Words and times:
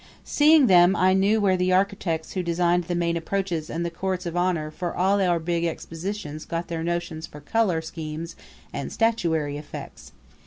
Seeing 0.25 0.65
them 0.65 0.95
I 0.95 1.13
knew 1.13 1.39
where 1.39 1.55
the 1.55 1.73
architects 1.73 2.31
who 2.33 2.41
designed 2.41 2.85
the 2.85 2.95
main 2.95 3.15
approaches 3.15 3.69
and 3.69 3.85
the 3.85 3.91
courts 3.91 4.25
of 4.25 4.35
honor 4.35 4.71
for 4.71 4.95
all 4.97 5.21
our 5.21 5.37
big 5.37 5.63
expositions 5.63 6.43
got 6.43 6.69
their 6.69 6.83
notions 6.83 7.27
for 7.27 7.39
color 7.39 7.81
schemes 7.83 8.35
and 8.73 8.91
statuary 8.91 9.57
effects. 9.57 10.11